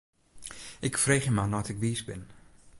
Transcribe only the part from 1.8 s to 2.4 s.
wiis bin.